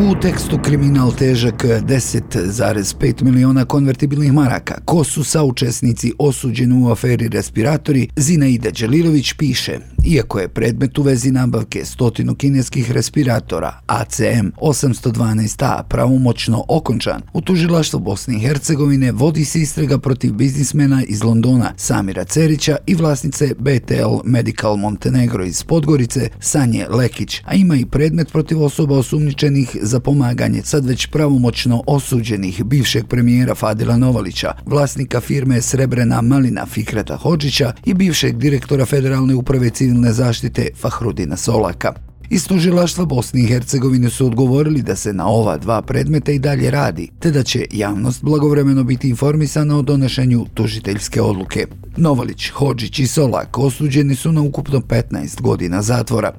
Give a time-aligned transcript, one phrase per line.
[0.00, 4.74] U tekstu kriminal težak 10,5 miliona konvertibilnih maraka.
[4.84, 11.30] Ko su saučesnici osuđeni u aferi respiratori, Zinaida Đelilović piše, iako je predmet u vezi
[11.30, 19.60] nabavke stotinu kineskih respiratora ACM 812A pravomoćno okončan, u tužilaštvu Bosne i Hercegovine vodi se
[19.60, 26.86] istraga protiv biznismena iz Londona Samira Cerića i vlasnice BTL Medical Montenegro iz Podgorice Sanje
[26.88, 33.06] Lekić, a ima i predmet protiv osoba osumničenih za pomaganje sad već pravomoćno osuđenih bivšeg
[33.06, 40.12] premijera Fadila Novalića, vlasnika firme Srebrena Malina Fikreta Hođića i bivšeg direktora Federalne uprave civilne
[40.12, 41.94] zaštite Fahrudina Solaka.
[42.30, 46.70] Iz tužilaštva Bosne i Hercegovine su odgovorili da se na ova dva predmeta i dalje
[46.70, 51.66] radi, te da će javnost blagovremeno biti informisana o donošenju tužiteljske odluke.
[51.96, 56.32] Novalić, Hođić i Solak osuđeni su na ukupno 15 godina zatvora.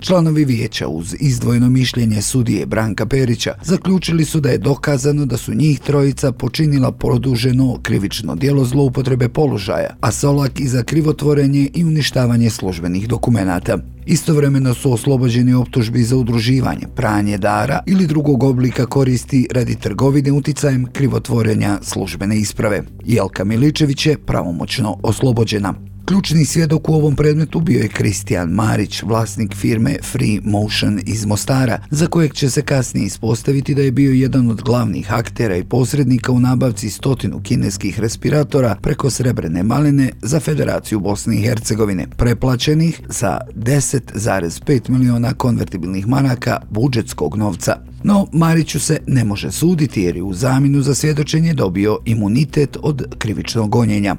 [0.00, 5.54] Članovi vijeća uz izdvojeno mišljenje sudije Branka Perića zaključili su da je dokazano da su
[5.54, 12.50] njih trojica počinila produženo krivično dijelo zloupotrebe položaja, a Solak i za krivotvorenje i uništavanje
[12.50, 13.78] službenih dokumenata.
[14.06, 20.86] Istovremeno su oslobođeni optužbi za udruživanje, pranje dara ili drugog oblika koristi radi trgovine uticajem
[20.92, 22.82] krivotvorenja službene isprave.
[23.04, 25.95] Jelka Miličević je pravomoćno oslobođena.
[26.06, 31.78] Ključni svjedok u ovom predmetu bio je Kristijan Marić, vlasnik firme Free Motion iz Mostara,
[31.90, 36.32] za kojeg će se kasnije ispostaviti da je bio jedan od glavnih aktera i posrednika
[36.32, 43.40] u nabavci stotinu kineskih respiratora preko Srebrene maline za Federaciju Bosne i Hercegovine, preplaćenih za
[43.54, 47.76] 10,5 miliona konvertibilnih maraka budžetskog novca.
[48.02, 53.18] No, Mariću se ne može suditi jer je u zaminu za svjedočenje dobio imunitet od
[53.18, 54.16] krivičnog gonjenja.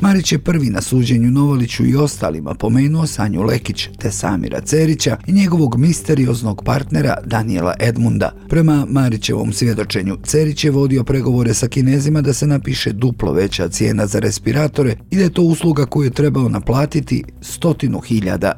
[0.00, 5.32] Marić je prvi na suđenju Novaliću i ostalima pomenuo Sanju Lekić te Samira Cerića i
[5.32, 8.32] njegovog misterioznog partnera Daniela Edmunda.
[8.48, 14.06] Prema Marićevom svjedočenju, Cerić je vodio pregovore sa kinezima da se napiše duplo veća cijena
[14.06, 18.52] za respiratore i da je to usluga koju je trebao naplatiti stotinu hiljada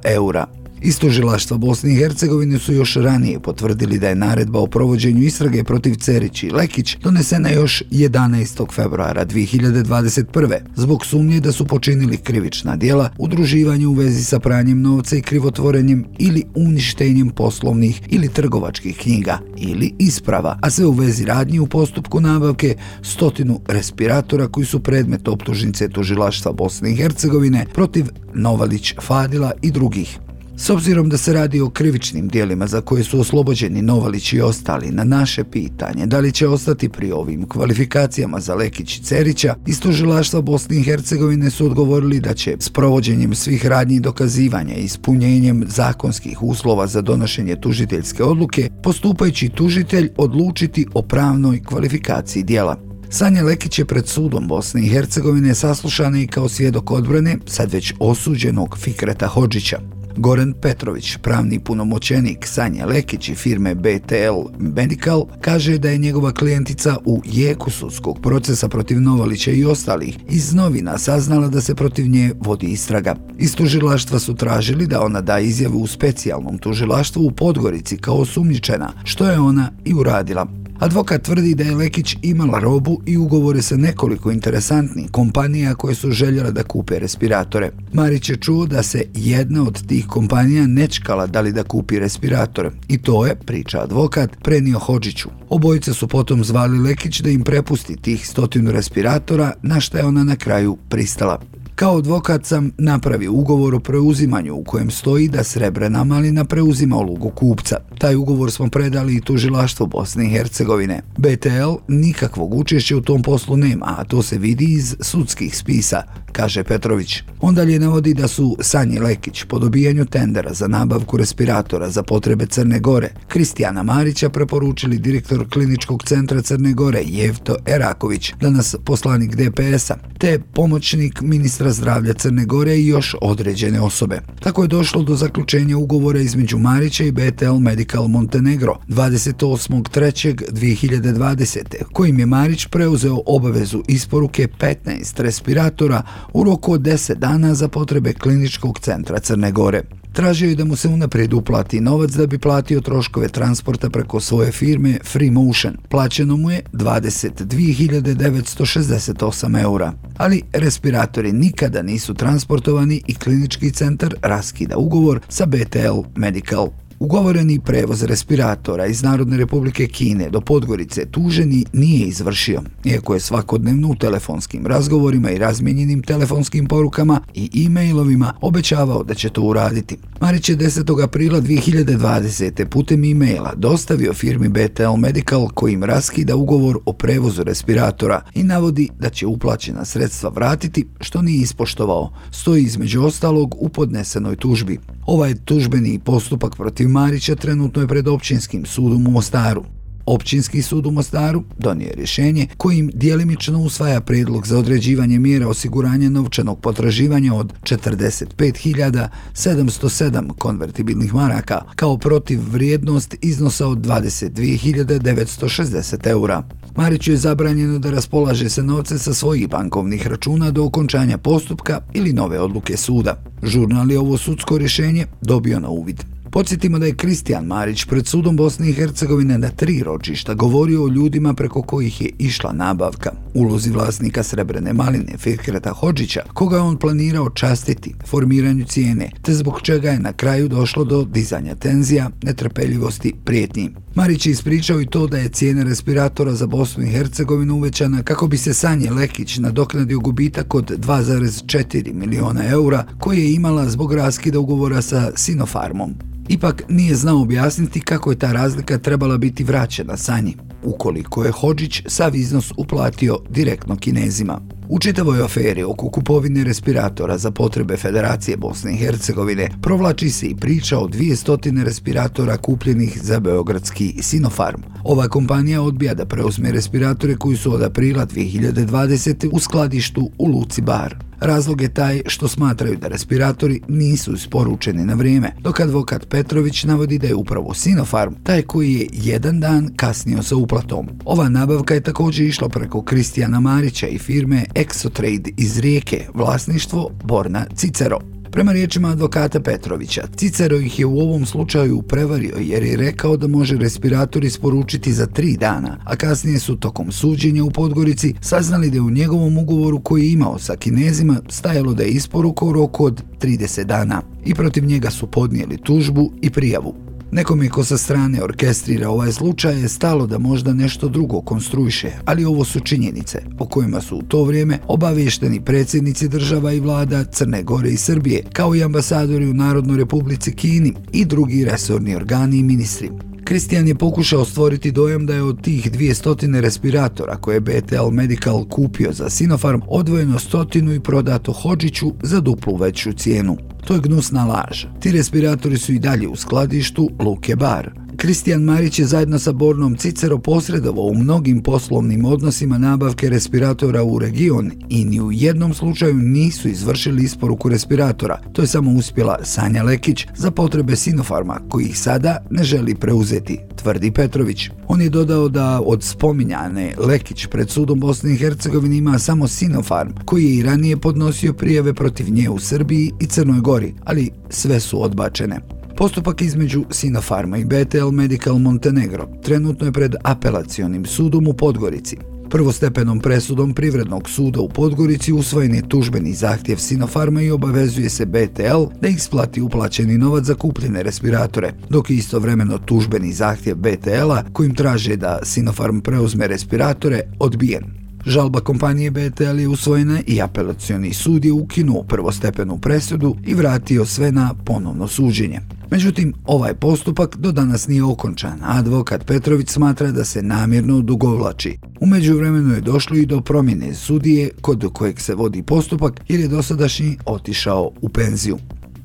[0.83, 5.65] Iz Istožilaštva Bosne i Hercegovine su još ranije potvrdili da je naredba o provođenju istrage
[5.65, 8.75] protiv Cerić i Lekić donesena još 11.
[8.75, 10.59] februara 2021.
[10.77, 16.05] zbog sumnje da su počinili krivična dijela, udruživanje u vezi sa pranjem novca i krivotvorenjem
[16.19, 22.21] ili uništenjem poslovnih ili trgovačkih knjiga ili isprava, a sve u vezi radnji u postupku
[22.21, 29.71] nabavke stotinu respiratora koji su predmet optužnice tužilaštva Bosne i Hercegovine protiv Novalić, Fadila i
[29.71, 30.19] drugih.
[30.63, 34.91] S obzirom da se radi o krivičnim dijelima za koje su oslobođeni Novalić i ostali
[34.91, 40.41] na naše pitanje da li će ostati pri ovim kvalifikacijama za Lekić i Cerića, istožilaštva
[40.41, 46.43] Bosne i Hercegovine su odgovorili da će s provođenjem svih radnji dokazivanja i ispunjenjem zakonskih
[46.43, 52.77] uslova za donošenje tužiteljske odluke, postupajući tužitelj odlučiti o pravnoj kvalifikaciji dijela.
[53.11, 57.95] Sanja Lekić je pred sudom Bosne i Hercegovine saslušana i kao svjedok odbrane sad već
[57.99, 60.00] osuđenog Fikreta Hođića.
[60.21, 66.97] Goran Petrović, pravni punomoćenik Sanja Lekić i firme BTL Medical, kaže da je njegova klijentica
[67.05, 72.33] u jeku sudskog procesa protiv Novalića i ostalih iz novina saznala da se protiv nje
[72.41, 73.17] vodi istraga.
[73.39, 78.93] Iz tužilaštva su tražili da ona da izjavu u specijalnom tužilaštvu u Podgorici kao osumnjičena,
[79.05, 80.47] što je ona i uradila.
[80.81, 86.11] Advokat tvrdi da je Lekić imala robu i ugovore sa nekoliko interesantnih kompanija koje su
[86.11, 87.71] željela da kupe respiratore.
[87.93, 92.71] Marić je čuo da se jedna od tih kompanija nečkala da li da kupi respiratore
[92.89, 95.29] i to je, priča advokat, prenio Hođiću.
[95.49, 100.25] Obojica su potom zvali Lekić da im prepusti tih stotinu respiratora, na što je ona
[100.25, 101.41] na kraju pristala.
[101.81, 107.31] Kao advokat sam napravio ugovor o preuzimanju u kojem stoji da Srebrena malina preuzima ulogu
[107.31, 107.77] kupca.
[107.99, 111.03] Taj ugovor smo predali i tužilaštvo Bosne i Hercegovine.
[111.19, 116.03] BTL nikakvog učešća u tom poslu nema, a to se vidi iz sudskih spisa,
[116.33, 117.23] kaže Petrović.
[117.41, 122.47] On dalje navodi da su Sanji Lekić po dobijanju tendera za nabavku respiratora za potrebe
[122.47, 129.97] Crne Gore, Kristijana Marića preporučili direktor kliničkog centra Crne Gore Jevto Eraković, danas poslanik DPS-a,
[130.19, 134.21] te pomoćnik ministra zdravlja Crne Gore i još određene osobe.
[134.41, 141.61] Tako je došlo do zaključenja ugovora između Marića i BTL Medical Montenegro 28.3.2020.
[141.93, 146.03] kojim je Marić preuzeo obavezu isporuke 15 respiratora
[146.33, 150.00] u roku od 10 dana za potrebe kliničkog centra Crne Gore.
[150.13, 154.53] Tražio je da mu se unaprijed uplati novac da bi platio troškove transporta preko svoje
[154.53, 155.77] firme Free Motion.
[155.89, 159.93] Plaćeno mu je 22.968 eura.
[160.17, 166.69] Ali respiratori nikada nisu transportovani i klinički centar raskida ugovor sa BTL Medical.
[167.01, 173.89] Ugovoreni prevoz respiratora iz Narodne republike Kine do Podgorice tuženi nije izvršio, iako je svakodnevno
[173.89, 179.97] u telefonskim razgovorima i razmijenjenim telefonskim porukama i e-mailovima obećavao da će to uraditi.
[180.21, 181.05] Marić je 10.
[181.05, 182.65] aprila 2020.
[182.65, 189.11] putem e-maila dostavio firmi BTL Medical kojim raskida ugovor o prevozu respiratora i navodi da
[189.11, 194.79] će uplaćena sredstva vratiti, što nije ispoštovao, stoji između ostalog u podnesenoj tužbi.
[195.07, 199.65] Ovaj tužbeni postupak protiv Marića trenutno je pred općinskim sudom u Mostaru.
[200.07, 206.61] Općinski sud u Mostaru donije rješenje kojim dijelimično usvaja predlog za određivanje mjera osiguranja novčanog
[206.61, 216.43] potraživanja od 45.707 konvertibilnih maraka kao protiv vrijednost iznosa od 22.960 eura.
[216.77, 222.13] Mariću je zabranjeno da raspolaže se novce sa svojih bankovnih računa do okončanja postupka ili
[222.13, 223.23] nove odluke suda.
[223.43, 226.05] Žurnal je ovo sudsko rješenje dobio na uvid.
[226.33, 230.89] Podsjetimo da je Kristijan Marić pred sudom Bosne i Hercegovine na tri ročišta govorio o
[230.89, 233.13] ljudima preko kojih je išla nabavka.
[233.35, 239.61] Ulozi vlasnika Srebrene maline Fikreta Hođića, koga je on planirao častiti formiranju cijene, te zbog
[239.63, 243.71] čega je na kraju došlo do dizanja tenzija, netrpeljivosti, prijetnji.
[243.95, 248.27] Marić je ispričao i to da je cijena respiratora za Bosnu i Hercegovinu uvećana kako
[248.27, 254.39] bi se Sanje Lekić nadoknadio gubitak od 2,4 miliona eura koje je imala zbog raskida
[254.39, 255.95] ugovora sa Sinofarmom.
[256.29, 261.83] Ipak nije znao objasniti kako je ta razlika trebala biti vraćena Sanji, ukoliko je Hođić
[261.87, 264.41] sav iznos uplatio direktno kinezima.
[264.73, 270.37] U čitavoj aferi oko kupovine respiratora za potrebe Federacije Bosne i Hercegovine provlači se i
[270.37, 274.61] priča o 200 respiratora kupljenih za Beogradski Sinopharm.
[274.85, 279.29] Ova kompanija odbija da preuzme respiratore koji su od aprila 2020.
[279.33, 281.10] u skladištu u Luci Bar.
[281.21, 286.99] Razlog je taj što smatraju da respiratori nisu isporučeni na vrijeme, dok advokat Petrović navodi
[286.99, 290.89] da je upravo Sinopharm taj koji je jedan dan kasnio sa uplatom.
[291.05, 297.47] Ova nabavka je također išla preko Kristijana Marića i firme Exotrade iz Rijeke, vlasništvo Borna
[297.55, 298.20] Cicero.
[298.33, 303.27] Prema riječima advokata Petrovića, Cicero ih je u ovom slučaju prevario jer je rekao da
[303.27, 308.77] može respirator isporučiti za tri dana, a kasnije su tokom suđenja u Podgorici saznali da
[308.77, 312.85] je u njegovom ugovoru koji je imao sa kinezima stajalo da je isporuka u roku
[312.85, 316.90] od 30 dana i protiv njega su podnijeli tužbu i prijavu.
[317.13, 321.91] Nekom je ko sa strane orkestrira ovaj slučaj je stalo da možda nešto drugo konstruiše,
[322.05, 327.05] ali ovo su činjenice o kojima su u to vrijeme obavješteni predsjednici država i vlada
[327.05, 332.39] Crne Gore i Srbije, kao i ambasadori u Narodnoj republici Kini i drugi resorni organi
[332.39, 332.91] i ministri.
[333.31, 338.45] Kristijan je pokušao stvoriti dojam da je od tih 200 respiratora koje je BTL Medical
[338.45, 343.37] kupio za Sinopharm odvojeno stotinu i prodato Hođiću za duplu veću cijenu.
[343.67, 344.65] To je gnusna laž.
[344.81, 347.71] Ti respiratori su i dalje u skladištu Luke Bar.
[348.01, 353.99] Kristijan Marić je zajedno sa Bornom Cicero posredovao u mnogim poslovnim odnosima nabavke respiratora u
[353.99, 358.21] region i ni u jednom slučaju nisu izvršili isporuku respiratora.
[358.33, 363.39] To je samo uspjela Sanja Lekić za potrebe Sinofarma, koji ih sada ne želi preuzeti,
[363.57, 364.51] tvrdi Petrović.
[364.69, 369.91] On je dodao da od spominjane Lekić pred sudom Bosne i Hercegovine ima samo Sinofarm,
[370.05, 374.61] koji je i ranije podnosio prijeve protiv nje u Srbiji i Crnoj Gori, ali sve
[374.61, 375.60] su odbačene.
[375.81, 381.97] Postupak između Sinopharma i BTL Medical Montenegro trenutno je pred apelacionim sudom u Podgorici.
[382.31, 388.65] Prvostepenom presudom Privrednog suda u Podgorici usvojen je tužbeni zahtjev Sinopharma i obavezuje se BTL
[388.81, 394.97] da isplati uplaćeni novac za kupljene respiratore, dok je istovremeno tužbeni zahtjev BTL-a kojim traže
[394.97, 397.65] da Sinopharm preuzme respiratore odbijen.
[398.07, 404.13] Žalba kompanije BTL je usvojena i apelacioni sud je ukinuo prvostepenu presudu i vratio sve
[404.13, 405.41] na ponovno suđenje.
[405.71, 411.59] Međutim, ovaj postupak do danas nije okončan, a advokat Petrović smatra da se namjerno odugovlači.
[411.81, 416.29] Umeđu vremenu je došlo i do promjene sudije kod kojeg se vodi postupak jer je
[416.29, 418.39] dosadašnji otišao u penziju.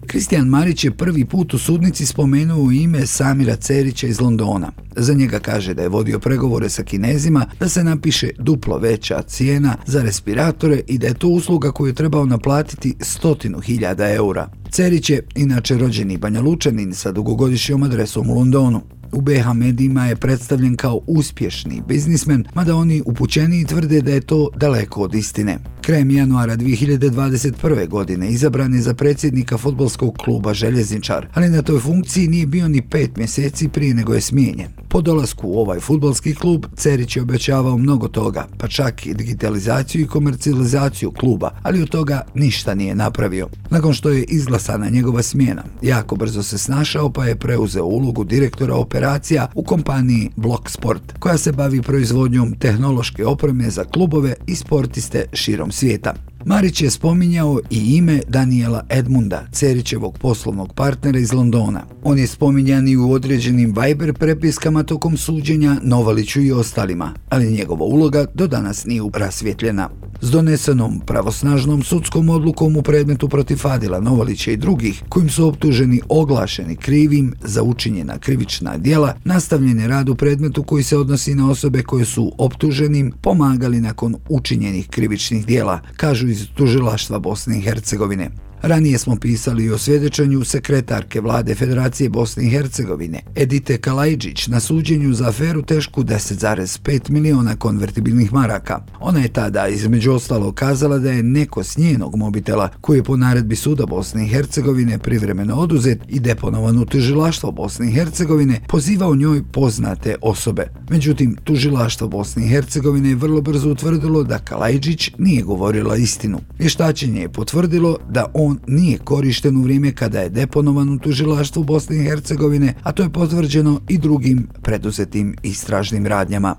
[0.07, 4.71] Kristijan Marić je prvi put u sudnici spomenuo ime Samira Cerića iz Londona.
[4.95, 9.77] Za njega kaže da je vodio pregovore sa kinezima da se napiše duplo veća cijena
[9.85, 14.49] za respiratore i da je to usluga koju je trebao naplatiti stotinu hiljada eura.
[14.71, 18.81] Cerić je inače rođeni Banja Lučanin sa dugogodišnjom adresom u Londonu.
[19.11, 24.49] U BH medijima je predstavljen kao uspješni biznismen, mada oni upućeni tvrde da je to
[24.57, 25.57] daleko od istine.
[25.85, 27.87] Krajem januara 2021.
[27.87, 32.81] godine izabran je za predsjednika futbolskog kluba Željezničar, ali na toj funkciji nije bio ni
[32.81, 34.67] pet mjeseci prije nego je smijenjen.
[34.89, 40.01] Po dolasku u ovaj futbolski klub, Cerić je obećavao mnogo toga, pa čak i digitalizaciju
[40.01, 43.47] i komercijalizaciju kluba, ali od toga ništa nije napravio.
[43.69, 48.75] Nakon što je izglasana njegova smjena, jako brzo se snašao pa je preuzeo ulogu direktora
[48.75, 55.25] operacija u kompaniji Block Sport, koja se bavi proizvodnjom tehnološke opreme za klubove i sportiste
[55.33, 56.15] širom Mesquita.
[56.45, 61.81] Marić je spominjao i ime Daniela Edmunda, Cerićevog poslovnog partnera iz Londona.
[62.03, 67.85] On je spominjan i u određenim Viber prepiskama tokom suđenja Novaliću i ostalima, ali njegova
[67.85, 69.89] uloga do danas nije rasvjetljena.
[70.21, 76.01] S donesenom pravosnažnom sudskom odlukom u predmetu protiv Fadila Novalića i drugih, kojim su optuženi
[76.09, 81.49] oglašeni krivim za učinjena krivična dijela, nastavljen je rad u predmetu koji se odnosi na
[81.49, 88.29] osobe koje su optuženim pomagali nakon učinjenih krivičnih dijela, kažu iz tužilaštva Bosne i Hercegovine.
[88.67, 95.13] Ranije smo pisali o svjedočenju sekretarke vlade Federacije Bosne i Hercegovine, Edite Kalajđić, na suđenju
[95.13, 98.79] za aferu tešku 10,5 miliona konvertibilnih maraka.
[98.99, 103.17] Ona je tada između ostalo kazala da je neko s njenog mobitela, koji je po
[103.17, 109.15] naredbi suda Bosne i Hercegovine privremeno oduzet i deponovan u tužilaštvo Bosne i Hercegovine, pozivao
[109.15, 110.69] njoj poznate osobe.
[110.89, 116.39] Međutim, tužilaštvo Bosne i Hercegovine je vrlo brzo utvrdilo da Kalajđić nije govorila istinu.
[116.59, 121.95] Vještačenje je potvrdilo da on nije korišten u vrijeme kada je deponovan u tužilaštvu Bosne
[121.97, 126.55] i Hercegovine, a to je potvrđeno i drugim preduzetim istražnim radnjama.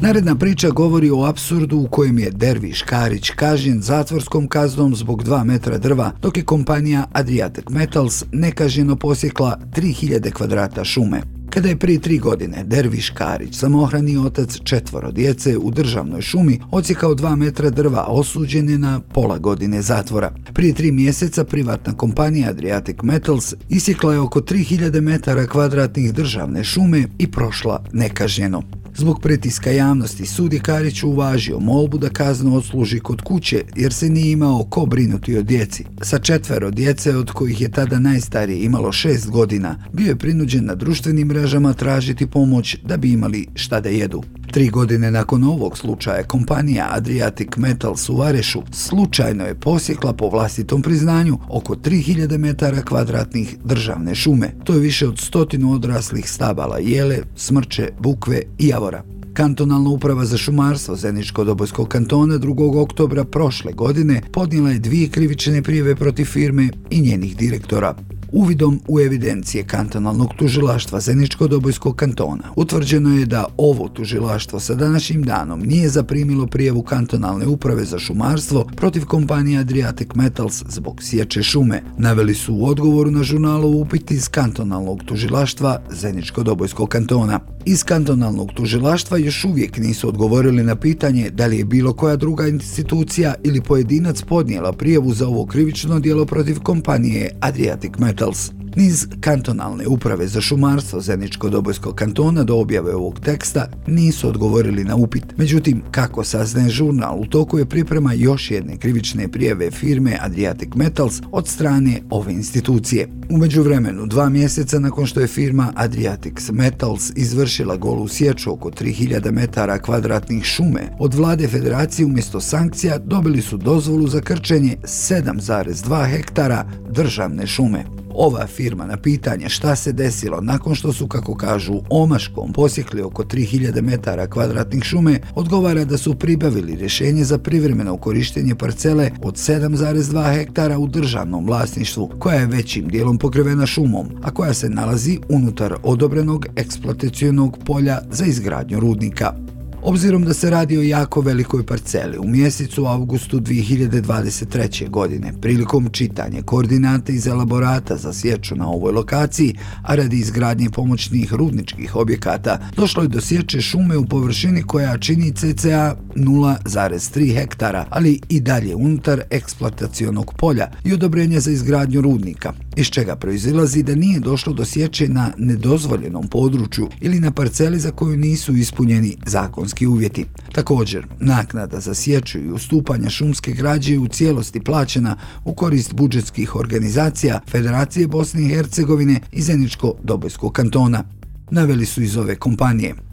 [0.00, 5.44] Naredna priča govori o absurdu u kojem je Derviš Karić kažen zatvorskom kaznom zbog 2
[5.44, 11.39] metra drva, dok je kompanija Adriatic Metals nekaženo posjekla 3000 kvadrata šume.
[11.50, 17.14] Kada je prije tri godine Derviš Karić, samohrani otac četvoro djece u državnoj šumi, ocijekao
[17.14, 20.34] dva metra drva, osuđen je na pola godine zatvora.
[20.54, 27.04] Prije tri mjeseca privatna kompanija Adriatic Metals isjekla je oko 3000 metara kvadratnih državne šume
[27.18, 28.79] i prošla nekažnjeno.
[28.96, 34.08] Zbog pritiska javnosti, sud je Karić uvažio molbu da kaznu odsluži kod kuće jer se
[34.08, 35.84] nije imao ko brinuti o djeci.
[36.02, 40.74] Sa četvero djece, od kojih je tada najstarije imalo šest godina, bio je prinuđen na
[40.74, 44.22] društvenim mrežama tražiti pomoć da bi imali šta da jedu.
[44.50, 50.82] Tri godine nakon ovog slučaja, kompanija Adriatic Metals u Varešu slučajno je posjekla po vlastitom
[50.82, 54.50] priznanju oko 3000 metara kvadratnih državne šume.
[54.64, 59.02] To je više od stotinu odraslih stabala jele, smrče, bukve i Davora.
[59.34, 62.82] Kantonalna uprava za šumarstvo Zeničko-Dobojskog kantona 2.
[62.82, 67.94] oktobra prošle godine podnijela je dvije krivične prijeve protiv firme i njenih direktora.
[68.32, 75.60] Uvidom u evidencije kantonalnog tužilaštva Zeničko-Dobojskog kantona utvrđeno je da ovo tužilaštvo sa današnjim danom
[75.60, 81.82] nije zaprimilo prijevu kantonalne uprave za šumarstvo protiv kompanije Adriatic Metals zbog sječe šume.
[81.98, 87.40] Naveli su u odgovoru na žurnalu upit iz kantonalnog tužilaštva Zeničko-Dobojskog kantona.
[87.64, 92.46] Iz kantonalnog tužilaštva još uvijek nisu odgovorili na pitanje da li je bilo koja druga
[92.46, 98.19] institucija ili pojedinac podnijela prijevu za ovo krivično dijelo protiv kompanije Adriatic Metals.
[98.20, 98.50] Metals.
[98.76, 105.24] Niz kantonalne uprave za šumarstvo Zeničko-Dobojskog kantona do objave ovog teksta nisu odgovorili na upit.
[105.36, 111.20] Međutim, kako saznaje žurnal, u toku je priprema još jedne krivične prijeve firme Adriatic Metals
[111.32, 113.08] od strane ove institucije.
[113.30, 119.30] Umeđu vremenu, dva mjeseca nakon što je firma Adriatic Metals izvršila golu sječu oko 3000
[119.30, 126.64] metara kvadratnih šume, od vlade federacije umjesto sankcija dobili su dozvolu za krčenje 7,2 hektara
[126.90, 127.84] državne šume.
[128.14, 133.24] Ova firma na pitanje šta se desilo nakon što su, kako kažu, omaškom posjekli oko
[133.24, 140.34] 3000 metara kvadratnih šume, odgovara da su pribavili rješenje za privremeno korištenje parcele od 7,2
[140.34, 145.74] hektara u državnom vlasništvu, koja je većim dijelom pokrivena šumom, a koja se nalazi unutar
[145.82, 149.32] odobrenog eksploatacijonog polja za izgradnju rudnika.
[149.82, 154.90] Obzirom da se radi o jako velikoj parceli, u mjesecu augustu 2023.
[154.90, 161.32] godine, prilikom čitanja koordinata iz elaborata za sječu na ovoj lokaciji, a radi izgradnje pomoćnih
[161.32, 168.20] rudničkih objekata, došlo je do sječe šume u površini koja čini cca 0,3 hektara, ali
[168.28, 174.20] i dalje unutar eksploatacijonog polja i odobrenja za izgradnju rudnika, iz čega proizilazi da nije
[174.20, 180.26] došlo do sječe na nedozvoljenom području ili na parceli za koju nisu ispunjeni zakonski uvjeti.
[180.52, 187.40] Također, naknada za sječu i ustupanja šumske građe u cijelosti plaćena u korist budžetskih organizacija
[187.46, 191.04] Federacije Bosne i Hercegovine i Zeničko-Dobojskog kantona.
[191.50, 193.09] Naveli su iz ove kompanije.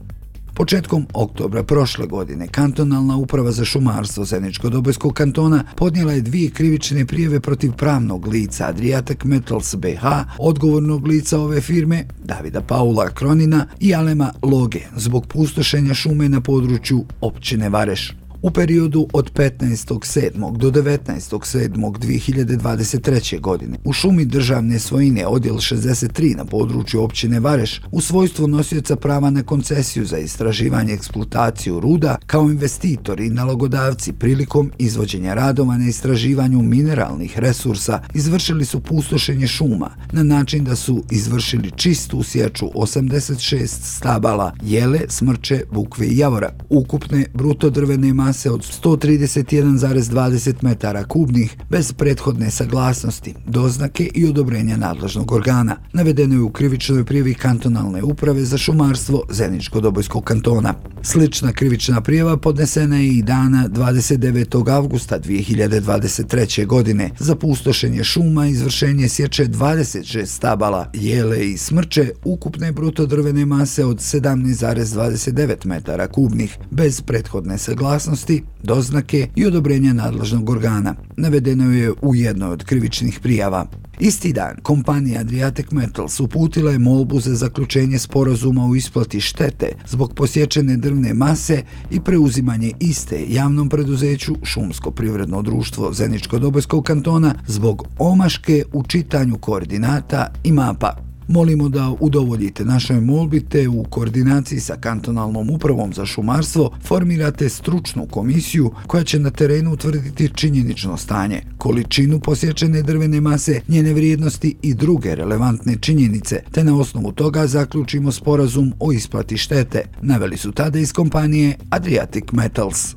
[0.57, 7.39] Početkom oktobra prošle godine kantonalna uprava za šumarstvo Zeničko-Dobojskog kantona podnijela je dvije krivične prijeve
[7.39, 10.05] protiv pravnog lica Adriatic Metals BH,
[10.39, 17.05] odgovornog lica ove firme Davida Paula Kronina i Alema Loge zbog pustošenja šume na području
[17.21, 18.26] općine Vareš.
[18.47, 20.57] U periodu od 15.7.
[20.57, 23.39] do 19.7.2023.
[23.39, 29.29] godine u šumi državne svojine odjel 63 na području općine Vareš u svojstvu nosioca prava
[29.29, 35.87] na koncesiju za istraživanje i eksploataciju ruda kao investitori i nalogodavci prilikom izvođenja radova na
[35.87, 43.67] istraživanju mineralnih resursa izvršili su pustošenje šuma na način da su izvršili čistu sjeću 86
[43.67, 46.53] stabala jele, smrče, bukve i javora.
[46.69, 54.77] Ukupne bruto drvene mase mase od 131,20 metara kubnih bez prethodne saglasnosti, doznake i odobrenja
[54.77, 55.75] nadležnog organa.
[55.93, 60.73] Navedeno je u krivičnoj prijevi kantonalne uprave za šumarstvo Zeničko-Dobojskog kantona.
[61.01, 64.71] Slična krivična prijeva podnesena je i dana 29.
[64.71, 66.65] avgusta 2023.
[66.65, 73.45] godine za pustošenje šuma i izvršenje sječe 26 stabala, jele i smrče ukupne bruto drvene
[73.45, 80.95] mase od 17,29 metara kubnih bez prethodne saglasnosti saglasnosti, doznake i odobrenja nadležnog organa.
[81.17, 83.65] Navedeno je u jednoj od krivičnih prijava.
[83.99, 90.13] Isti dan, kompanija Adriatic Metals uputila je molbu za zaključenje sporazuma u isplati štete zbog
[90.13, 98.63] posječene drvne mase i preuzimanje iste javnom preduzeću Šumsko privredno društvo Zeničko-Dobojskog kantona zbog omaške
[98.73, 105.49] u čitanju koordinata i mapa Molimo da udovoljite našoj molbi te u koordinaciji sa kantonalnom
[105.49, 112.81] upravom za šumarstvo formirate stručnu komisiju koja će na terenu utvrditi činjenično stanje, količinu posječene
[112.81, 118.91] drvene mase, njene vrijednosti i druge relevantne činjenice, te na osnovu toga zaključimo sporazum o
[118.91, 119.81] isplati štete.
[120.01, 122.95] Naveli su tada iz kompanije Adriatic Metals.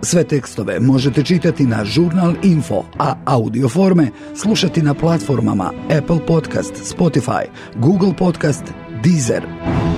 [0.02, 6.74] Sve tekstove možete čitati na Žurnal Info, a audio forme slušati na platformama Apple Podcast,
[6.96, 7.44] Spotify,
[7.76, 8.64] Google Podcast,
[9.04, 9.89] Deezer.